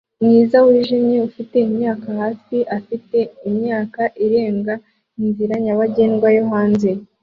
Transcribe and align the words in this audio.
mwiza 0.23 0.57
wijimye 0.67 1.17
ufite 1.27 1.55
imyaka 1.67 2.07
hafi- 2.21 2.57
afite 2.77 3.17
imyaka 3.49 4.01
irenga 4.25 4.73
inzira 5.21 5.53
nyabagendwa 5.63 6.27
yo 6.37 6.43
hanze 6.53 6.89